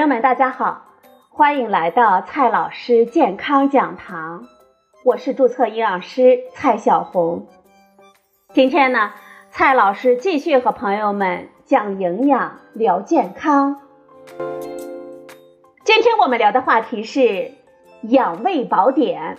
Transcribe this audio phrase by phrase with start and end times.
[0.00, 0.86] 朋友们，大家好，
[1.28, 4.46] 欢迎来到蔡老师健康讲堂，
[5.04, 7.46] 我是注册营养师蔡小红。
[8.54, 9.12] 今天呢，
[9.50, 13.76] 蔡老师继续和朋友们讲营养、聊健康。
[15.84, 17.52] 今天我们聊的话题是
[18.04, 19.36] 养胃宝典。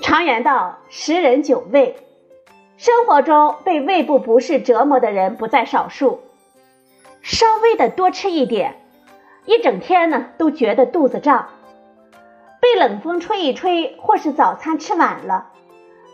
[0.00, 1.94] 常言道，十人九胃，
[2.78, 6.22] 生活中被胃部不适折磨的人不在少数。
[7.26, 8.76] 稍微的多吃一点，
[9.46, 11.48] 一整天呢都觉得肚子胀；
[12.60, 15.48] 被冷风吹一吹，或是早餐吃晚了，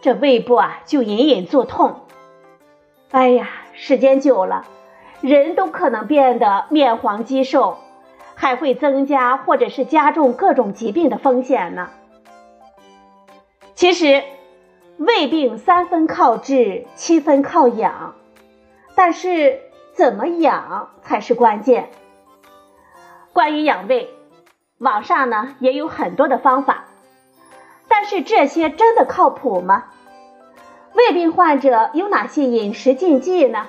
[0.01, 2.01] 这胃部啊就隐隐作痛。
[3.11, 4.65] 哎呀，时间久了，
[5.21, 7.77] 人都可能变得面黄肌瘦，
[8.35, 11.91] 还会增加或者是加重各种疾病的风险呢。
[13.75, 14.23] 其实，
[14.97, 18.15] 胃病三分靠治，七分靠养，
[18.95, 19.61] 但是。
[19.95, 21.91] 怎么养才是关键？
[23.33, 24.11] 关于养胃，
[24.79, 26.85] 网上呢也有很多的方法，
[27.89, 29.85] 但是这些真的靠谱吗？
[30.95, 33.67] 胃病患者有哪些饮食禁忌呢？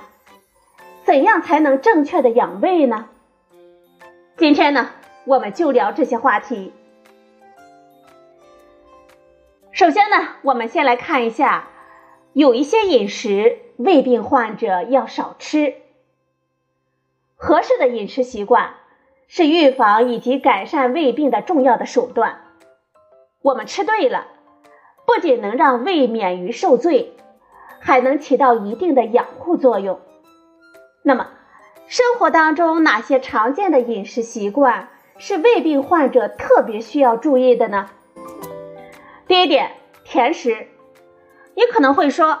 [1.04, 3.08] 怎样才能正确的养胃呢？
[4.36, 4.90] 今天呢，
[5.24, 6.72] 我们就聊这些话题。
[9.72, 11.68] 首先呢，我们先来看一下，
[12.32, 15.74] 有一些饮食胃病患者要少吃。
[17.46, 18.70] 合适的饮食习惯
[19.28, 22.40] 是预防以及改善胃病的重要的手段。
[23.42, 24.28] 我们吃对了，
[25.06, 27.14] 不仅能让胃免于受罪，
[27.80, 30.00] 还能起到一定的养护作用。
[31.02, 31.28] 那么，
[31.86, 37.90] 生活当中哪些常见的饮食习惯是胃病患者特别需要注意的呢？
[39.28, 39.72] 第一点，
[40.02, 40.68] 甜食。
[41.54, 42.40] 你可能会说，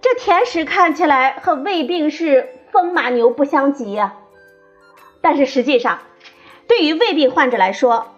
[0.00, 4.16] 这甜食看起来和胃病是风马牛不相及呀。
[5.24, 6.00] 但是实际上，
[6.68, 8.08] 对于胃病患者来说，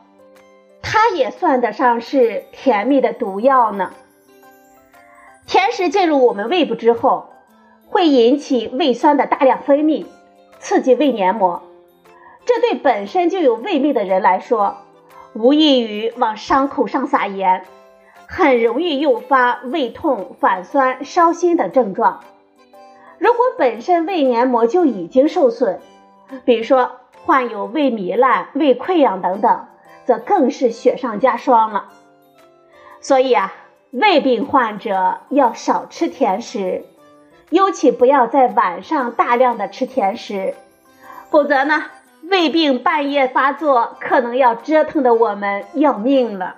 [0.82, 3.92] 它也算得上是甜蜜的毒药呢。
[5.46, 7.28] 甜食进入我们胃部之后，
[7.86, 10.04] 会引起胃酸的大量分泌，
[10.58, 11.62] 刺激胃黏膜。
[12.44, 14.78] 这对本身就有胃病的人来说，
[15.32, 17.66] 无异于往伤口上撒盐，
[18.26, 22.24] 很容易诱发胃痛、反酸、烧心等症状。
[23.18, 25.78] 如果本身胃黏膜就已经受损，
[26.44, 26.92] 比如说
[27.24, 29.66] 患有胃糜烂、胃溃疡等等，
[30.04, 31.88] 则更是雪上加霜了。
[33.00, 33.54] 所以啊，
[33.90, 36.84] 胃病患者要少吃甜食，
[37.50, 40.54] 尤其不要在晚上大量的吃甜食，
[41.30, 41.84] 否则呢，
[42.22, 46.56] 胃病半夜发作，可能要折腾的我们要命了。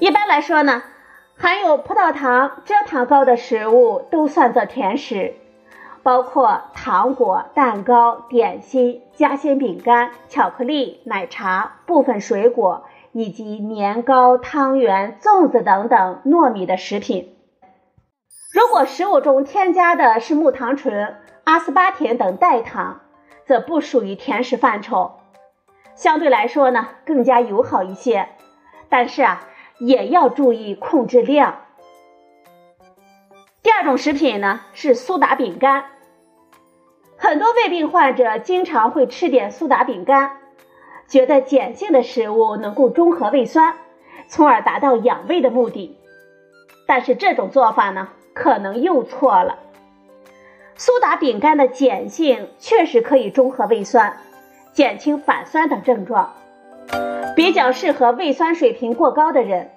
[0.00, 0.82] 一般来说呢，
[1.36, 5.34] 含有葡萄糖、蔗糖高的食物都算作甜食。
[6.04, 17.34] 包括糖果、蛋糕、点心、夹心饼干、巧克力、奶茶、部分水果以及年糕、汤圆、粽子等等糯米的食品。
[18.52, 23.00] 如果食物中添加的是木糖醇、阿斯巴甜等代糖，
[23.46, 25.12] 则不属于甜食范畴，
[25.94, 28.28] 相对来说呢更加友好一些。
[28.90, 29.40] 但是啊，
[29.78, 31.62] 也要注意控制量。
[33.62, 35.86] 第二种食品呢是苏打饼干。
[37.24, 40.32] 很多胃病患者经常会吃点苏打饼干，
[41.08, 43.76] 觉得碱性的食物能够中和胃酸，
[44.28, 45.96] 从而达到养胃的目的。
[46.86, 49.58] 但是这种做法呢，可能又错了。
[50.76, 54.18] 苏打饼干的碱性确实可以中和胃酸，
[54.74, 56.34] 减轻反酸等症状，
[57.34, 59.70] 比较适合胃酸水平过高的人。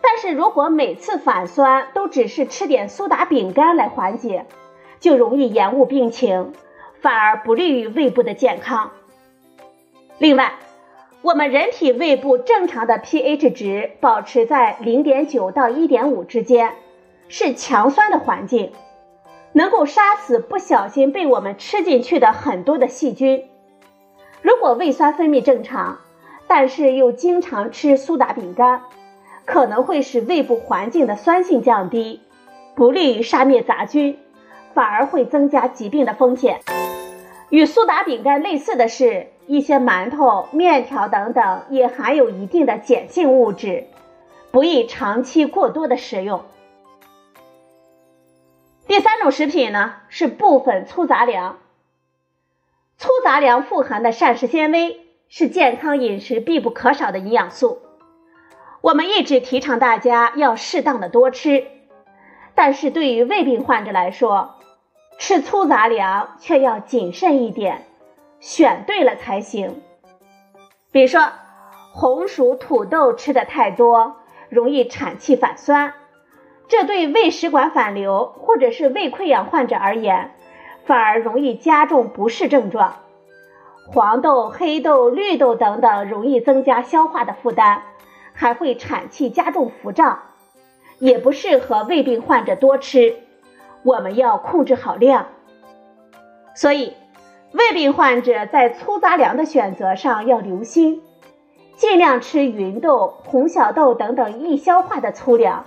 [0.00, 4.46] 但是如果每次反酸都只是吃点苏打饼干来缓解，
[5.02, 6.52] 就容易延误病情，
[7.00, 8.92] 反而不利于胃部的健康。
[10.18, 10.52] 另外，
[11.22, 16.74] 我们人体胃部正常的 pH 值保持在零点九到一点五之间，
[17.26, 18.70] 是强酸的环境，
[19.52, 23.46] 能够杀死不小心被我们吃进去的很多的细菌。
[24.40, 25.98] 如果胃酸分泌正常，
[26.46, 28.82] 但是又经常吃苏打饼干，
[29.44, 32.20] 可能会使胃部环境的酸性降低，
[32.76, 34.16] 不利于杀灭杂菌。
[34.74, 36.60] 反而会增加疾病的风险。
[37.50, 43.86] 与苏打饼干类似的是，一些馒头、面条等等也含有一定的碱性物质，
[44.50, 46.44] 不宜长期过多的食用。
[48.86, 51.58] 第三种食品呢是部分粗杂粮。
[52.98, 57.80] 粗杂粮富含的膳食纤维是健康饮食必不可少的营养素，
[58.80, 61.66] 我们一直提倡大家要适当的多吃，
[62.54, 64.54] 但是对于胃病患者来说，
[65.18, 67.86] 吃粗杂粮却要谨慎一点，
[68.40, 69.80] 选对了才行。
[70.90, 71.30] 比如说，
[71.92, 74.16] 红薯、土豆吃的太多，
[74.48, 75.94] 容易产气反酸，
[76.68, 80.34] 这对胃食管反流或者是胃溃疡患者而言，
[80.84, 82.96] 反而容易加重不适症状。
[83.86, 87.82] 黄豆、黑豆、绿豆等等，容易增加消化的负担，
[88.32, 90.22] 还会产气加重腹胀，
[90.98, 93.16] 也不适合胃病患者多吃。
[93.82, 95.26] 我们要控制好量。
[96.54, 96.96] 所以，
[97.52, 101.02] 胃病患者在粗杂粮的选择上要留心，
[101.76, 105.64] 尽量吃芸豆、红小豆等等易消化的粗粮。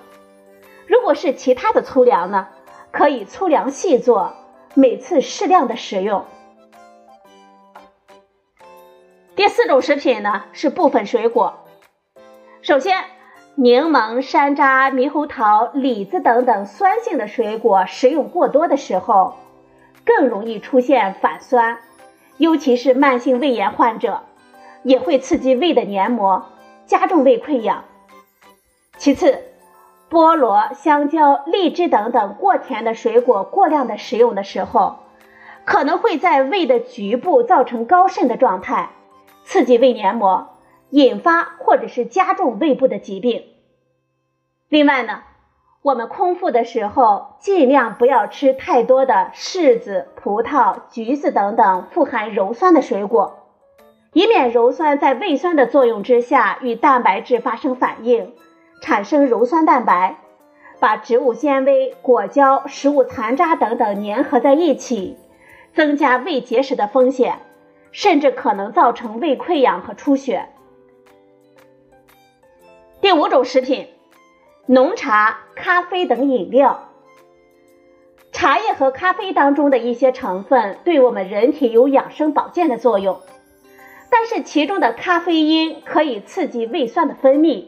[0.88, 2.48] 如果是其他的粗粮呢，
[2.92, 4.34] 可以粗粮细做，
[4.76, 6.26] 每次适量的食用。
[9.36, 11.66] 第四种食品呢是部分水果。
[12.62, 13.04] 首先，
[13.56, 19.36] 柠檬、山楂、猕猴桃、李子等等酸性的水果食用过多的时候。
[20.06, 21.80] 更容易出现反酸，
[22.38, 24.22] 尤其是慢性胃炎患者，
[24.84, 26.46] 也会刺激胃的黏膜，
[26.86, 27.86] 加重胃溃疡。
[28.98, 29.42] 其次，
[30.12, 34.98] 菠萝、香蕉、荔枝等等过甜的水果过量的食用的时候，
[35.66, 38.90] 可能会在胃的局部造成高渗的状态，
[39.44, 40.50] 刺激胃黏膜，
[40.90, 43.44] 引发或者是加重胃部的疾病。
[44.70, 45.24] 另外呢。
[45.82, 53.52] 我们空腹的时候，尽量不要吃太多的柿子、葡萄、橘子等等富含鞣酸的水果，
[54.12, 58.34] 以免鞣酸在胃酸的作用之下与蛋白质发生反应，
[58.82, 60.18] 产生鞣酸蛋白，
[60.80, 65.16] 把植物纤维、果胶、食物残渣等等粘合在一起，
[65.76, 67.42] 增加胃结石的风险，
[67.92, 70.50] 甚至可能造成胃溃疡和出血。
[73.06, 73.90] 第五种食品。
[74.66, 76.90] 浓茶、咖啡等饮料，
[78.32, 83.20] 茶叶和咖啡当中的一些成分对我们人体有养生保健的作用，
[84.10, 87.68] 但是其中的咖啡因可以刺激胃酸的分泌。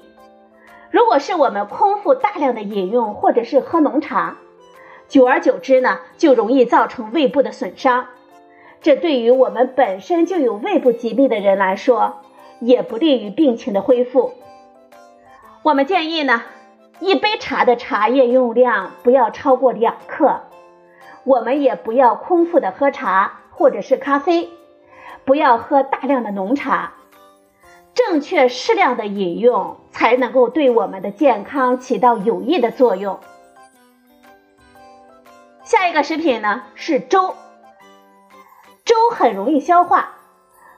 [0.89, 4.38] 如果是我们空腹大量的饮用或者是喝浓茶，
[5.07, 8.07] 久而久之呢，就容易造成胃部的损伤。
[8.81, 12.22] 这对于我们本身就有胃部疾病的人来说，
[12.60, 14.34] 也不利于病情的恢复。
[15.63, 16.44] 我们建议呢。
[17.00, 20.42] 一杯茶的茶叶用量不要超过两克，
[21.25, 24.50] 我们也不要空腹的喝茶或者是咖啡，
[25.24, 26.94] 不要喝大量的浓茶，
[27.94, 33.19] 正确适量的饮用才能够对我们的健康起到有益的作用。
[35.63, 37.36] 下一个食品呢是粥，
[38.86, 40.13] 粥很容易消化，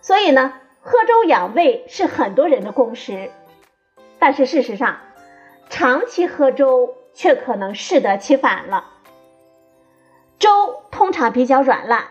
[0.02, 0.52] 所以呢
[0.82, 3.32] 喝粥养胃是很多人的共识，
[4.20, 4.98] 但是事实上。
[5.72, 8.86] 长期喝粥却可能适得其反了。
[10.40, 10.50] 粥
[10.90, 12.06] 通常比较软烂，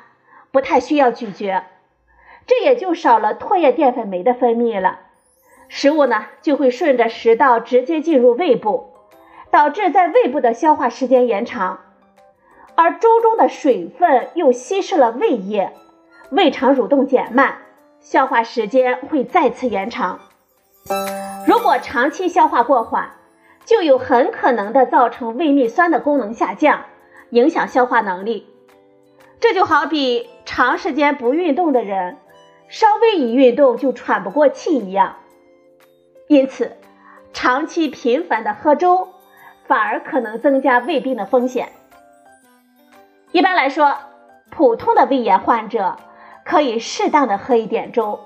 [0.53, 1.65] 不太需要咀嚼，
[2.47, 5.01] 这也就少了唾液淀粉酶的分泌了。
[5.67, 8.93] 食物呢就会顺着食道直接进入胃部，
[9.51, 11.81] 导致在胃部的消化时间延长，
[12.77, 15.73] 而粥中的水分又稀释了胃液，
[16.31, 17.59] 胃肠蠕动减慢，
[17.99, 20.21] 消化时间会再次延长。
[21.47, 23.11] 如果长期消化过缓，
[23.65, 26.85] 就有很可能的造成胃泌酸的功能下降，
[27.31, 28.47] 影响消化能力。
[29.41, 32.17] 这就好比长时间不运动的人，
[32.69, 35.17] 稍微一运动就喘不过气一样。
[36.27, 36.77] 因此，
[37.33, 39.09] 长期频繁的喝粥，
[39.67, 41.69] 反而可能增加胃病的风险。
[43.33, 43.97] 一般来说，
[44.51, 45.97] 普通的胃炎患者
[46.45, 48.21] 可以适当的喝一点粥，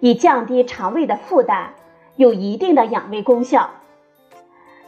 [0.00, 1.74] 以降低肠胃的负担，
[2.20, 3.70] 有一定的养胃功效。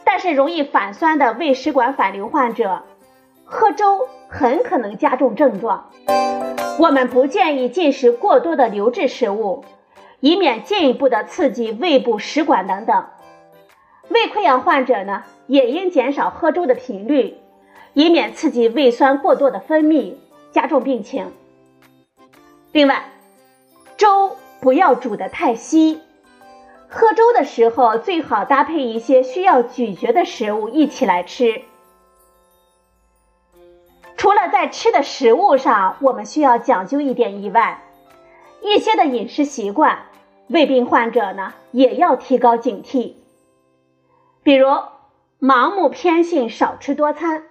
[0.03, 2.83] 但是容易反酸的胃食管反流患者，
[3.43, 5.89] 喝粥很可能加重症状。
[6.77, 9.65] 我们不建议进食过多的流质食物，
[10.19, 13.07] 以免进一步的刺激胃部食管等等。
[14.09, 17.37] 胃溃疡患者呢，也应减少喝粥的频率，
[17.93, 20.13] 以免刺激胃酸过多的分泌，
[20.51, 21.31] 加重病情。
[22.71, 23.05] 另外，
[23.97, 25.99] 粥不要煮得太稀。
[26.93, 31.63] 喝粥的时候，最好搭配一些需要咀嚼的食物一起来吃。
[34.15, 37.81] 除了在吃的食物上我们需要讲究一点以外，
[38.61, 40.05] 一些的饮食习惯，
[40.49, 43.15] 胃病患者呢也要提高警惕。
[44.43, 44.67] 比如，
[45.41, 47.45] 盲目偏信少吃多餐。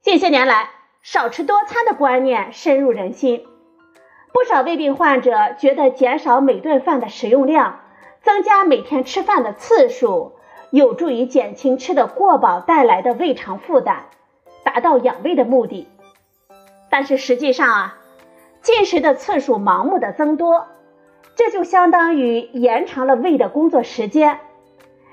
[0.00, 0.70] 近些年来，
[1.02, 3.44] 少吃多餐的观念深入人心，
[4.32, 7.80] 不少胃病患者觉得减少每顿饭的食用量。
[8.22, 10.32] 增加每天吃饭的次数，
[10.70, 14.04] 有助于减轻吃的过饱带来的胃肠负担，
[14.64, 15.88] 达到养胃的目的。
[16.90, 17.98] 但是实际上啊，
[18.62, 20.66] 进食的次数盲目的增多，
[21.34, 24.40] 这就相当于延长了胃的工作时间。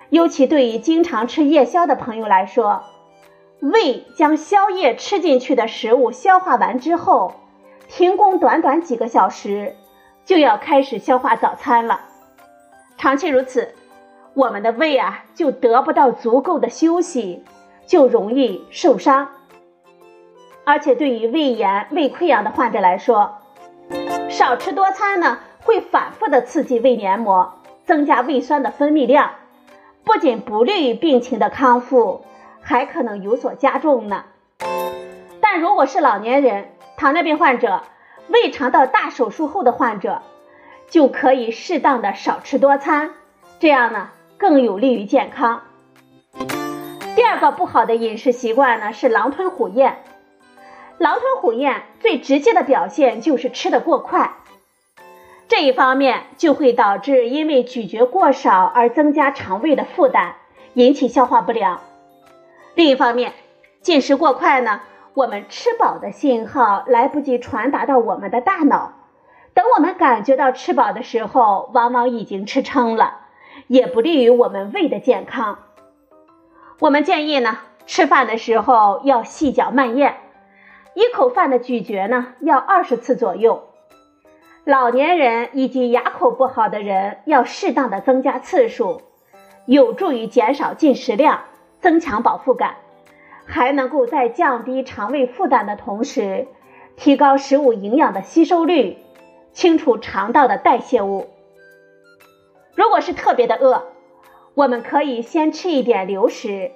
[0.09, 2.83] 尤其对于经常吃夜宵的朋友来说，
[3.59, 7.33] 胃将宵夜吃进去的食物消化完之后，
[7.87, 9.75] 停工短短几个小时，
[10.25, 12.01] 就要开始消化早餐了。
[13.03, 13.75] 长期如此，
[14.33, 17.43] 我们的胃啊就得不到足够的休息，
[17.85, 19.27] 就容易受伤。
[20.63, 23.39] 而且对于胃炎、胃溃疡的患者来说，
[24.29, 29.31] 少吃多餐呢，会反复的刺激胃黏膜，增加胃酸的分泌量，
[30.05, 32.23] 不仅不利于病情的康复，
[32.61, 34.23] 还可能有所加重呢。
[35.41, 37.83] 但如果是老年人、糖尿病患者、
[38.29, 40.21] 胃肠道大手术后的患者，
[40.89, 43.11] 就可以适当的少吃多餐，
[43.59, 45.61] 这样呢更有利于健康。
[47.15, 50.03] 第二个不好的饮食习惯呢是狼吞虎咽。
[50.97, 54.33] 狼吞虎咽最直接的表现就是吃的过快，
[55.47, 60.33] 这一方面就会导致因为咀嚼过少而增加肠胃的负担，
[60.75, 61.81] 引起消化不良。
[62.75, 63.33] 另一方面，
[63.81, 64.81] 进食过快呢，
[65.13, 68.93] 我们吃饱的信号来不及传达到我们的大脑，
[69.53, 73.19] 等我们感觉到吃饱的时候，往往已经吃撑了，
[73.67, 75.59] 也不利于我们胃的健康。
[76.79, 80.17] 我们建议呢，吃饭的时候要细嚼慢咽。
[80.95, 83.63] 一口饭的咀嚼呢，要二十次左右。
[84.65, 89.01] 老年人以及牙口不好的人要适当的增加次数，
[89.65, 91.41] 有助于减少进食量，
[91.79, 92.75] 增强饱腹感，
[93.45, 96.47] 还能够在降低肠胃负担的同时，
[96.95, 98.97] 提高食物营养的吸收率，
[99.53, 101.29] 清除肠道的代谢物。
[102.75, 103.83] 如果是特别的饿，
[104.55, 106.71] 我们可以先吃一点流食，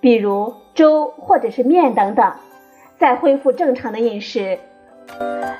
[0.00, 2.32] 比如粥或者是面等等。
[2.98, 4.58] 再恢复正常的饮食，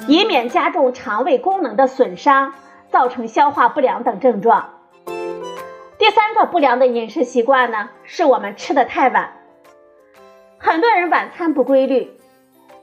[0.07, 2.53] 以免加重肠胃功能的损伤，
[2.91, 4.75] 造成消化不良等症状。
[5.97, 9.33] 第三个不良的饮食习惯呢，是我们吃的太晚。
[10.59, 12.11] 很多人晚餐不规律，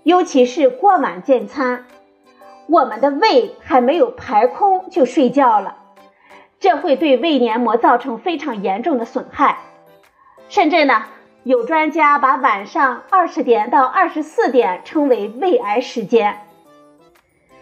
[0.02, 1.86] 尤其是过晚进餐，
[2.68, 5.78] 我们的胃还没有排空就睡觉了，
[6.60, 9.58] 这会对胃黏膜造成非常严重的损害，
[10.50, 11.04] 甚至呢。
[11.44, 16.42] 有专家把晚上二十点到二十四点称为胃癌时间。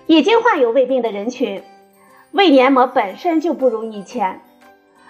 [0.07, 1.61] 已经患有胃病的人群，
[2.31, 4.41] 胃黏膜本身就不如以前，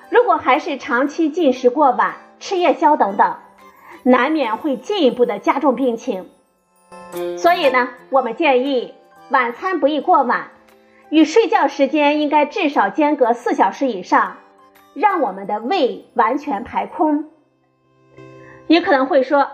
[0.10, 3.38] 如果还是长期进食过晚、吃夜宵等等，
[4.04, 6.30] 难免会进一步的加重病情。
[7.38, 8.94] 所以呢，我们建议
[9.30, 10.52] 晚餐不宜过晚，
[11.10, 14.38] 与睡觉时间应该至少间隔四小时以上，
[14.94, 17.26] 让我们的胃完全排空。
[18.68, 19.48] 你可能会说，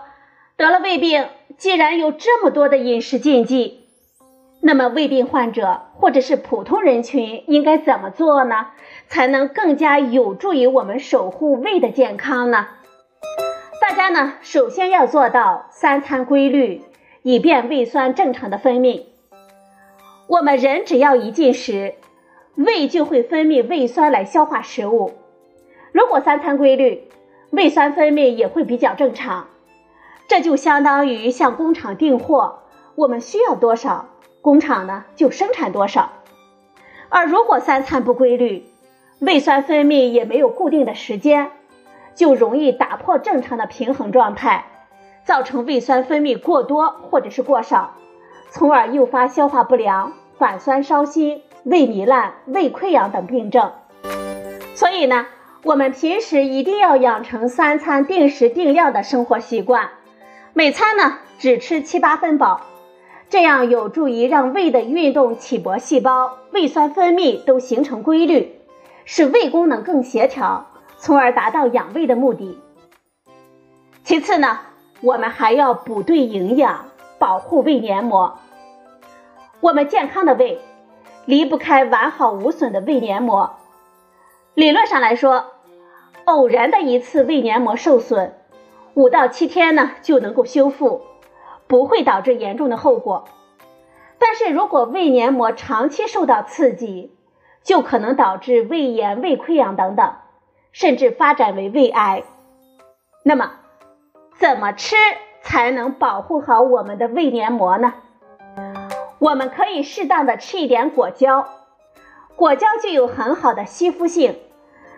[0.58, 1.26] 得了胃病，
[1.56, 3.86] 既然有这么多的饮食禁忌，
[4.60, 8.66] 那么胃病患者或者是普通人群应该怎么做呢？
[9.08, 12.68] 才能更加有助于我们守护胃的健康呢？
[13.80, 16.82] 大家呢，首先要做到三餐规律，
[17.22, 19.04] 以便胃酸正常的分泌。
[20.32, 21.92] 我们人只要一进食，
[22.54, 25.12] 胃就会分泌胃酸来消化食物。
[25.92, 27.06] 如果三餐规律，
[27.50, 29.48] 胃酸分泌也会比较正常，
[30.28, 32.60] 这就相当于向工厂订货，
[32.94, 34.08] 我们需要多少，
[34.40, 36.10] 工厂呢就生产多少。
[37.10, 38.64] 而如果三餐不规律，
[39.18, 41.50] 胃酸分泌也没有固定的时间，
[42.14, 44.64] 就容易打破正常的平衡状态，
[45.24, 47.96] 造成胃酸分泌过多或者是过少，
[48.48, 53.72] 从而诱发消化不良、反酸烧心、胃糜烂、胃溃疡等病症。
[54.74, 55.26] 所以呢。
[55.64, 59.90] 我们平时一定要养成三餐定时定量的生活习惯，
[60.54, 62.62] 每餐呢只吃七八分饱，
[63.30, 68.56] 这样有助于让胃的运动起搏细胞、胃酸分泌都形成规律，
[69.04, 70.66] 使胃功能更协调，
[70.98, 72.58] 从而达到养胃的目的。
[74.02, 74.58] 其次呢，
[75.00, 76.86] 我们还要补对营养，
[77.20, 78.36] 保护胃黏膜。
[79.62, 80.60] 我们健康的胃
[81.24, 83.54] 离不开完好无损的胃黏膜。
[84.54, 85.52] 理论上来说，
[86.24, 88.34] 偶然的一次胃黏膜受损，
[88.94, 91.02] 五到七天呢就能够修复，
[91.68, 93.26] 不会导致严重的后果。
[94.18, 97.16] 但是如果胃黏膜长期受到刺激，
[97.62, 100.12] 就可能导致胃炎、胃溃疡等等，
[100.72, 102.24] 甚至发展为胃癌。
[103.22, 103.52] 那么，
[104.40, 104.96] 怎么吃
[105.40, 107.94] 才能保护好我们的胃黏膜呢？
[109.22, 111.46] 我们可以适当的吃一点果胶。
[112.34, 114.34] 果胶具有很好的吸附性，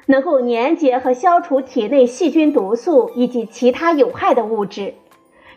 [0.07, 4.95] 能够粘结和消除体内细菌、毒素以及其他有害的物质，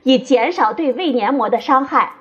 [0.03, 2.11] 以减少对胃黏膜的伤害。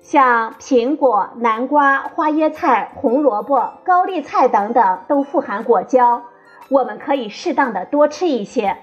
[0.00, 6.22] 像苹果、南瓜、花椰菜、红萝卜、高丽菜等等都富含果胶，
[6.68, 8.76] 我们可以适当的多吃一些。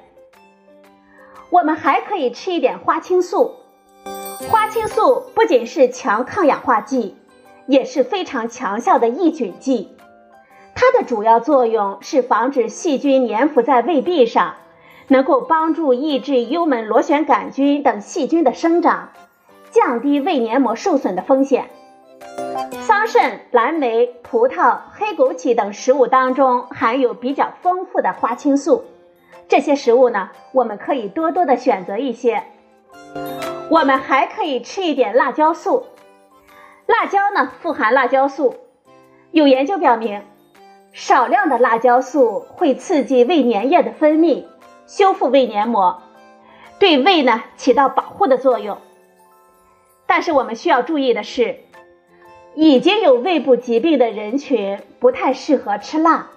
[1.52, 3.56] 我们还可以吃一点花青素。
[4.50, 7.16] 花青素不仅是强抗氧化剂，
[7.68, 9.96] 也是非常强效的抑菌剂。
[10.76, 14.56] 它的主要作用是防止细菌粘附在胃壁上，
[15.08, 19.10] 能够帮助抑制幽门螺旋杆菌等细菌的生长。
[19.72, 21.70] 降低胃黏膜受损的风险。
[22.88, 28.86] 桑葚、蓝莓、葡萄、黑枸杞等食物当中含有比较丰富的花青素，
[29.50, 32.44] 这些食物呢，我们可以多多的选择一些。
[33.68, 35.88] 我们还可以吃一点辣椒素，
[36.86, 38.56] 辣椒呢富含辣椒素，
[39.32, 40.24] 有研究表明，
[40.94, 44.46] 少量的辣椒素会刺激胃粘液的分泌，
[44.86, 46.02] 修复胃黏膜，
[46.80, 48.78] 对胃呢起到保护的作用。
[50.06, 51.58] 但是我们需要注意的是，
[52.54, 56.30] 已经有胃部疾病的人群不太适合吃辣，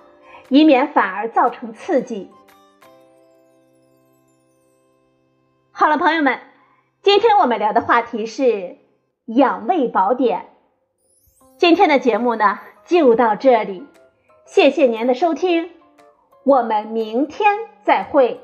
[0.48, 2.30] 以免反而造成刺激。
[5.70, 6.40] 好了，朋友们，
[7.08, 8.76] 今天我们聊的话题是
[9.24, 10.50] 养胃宝典。
[11.56, 13.86] 今天的节目呢就到这里，
[14.44, 15.70] 谢谢您的收听，
[16.44, 18.42] 我们明天再会。